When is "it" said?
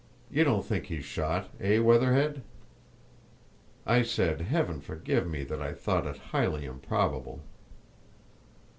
6.07-6.17